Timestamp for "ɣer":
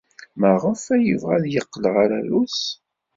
1.93-2.09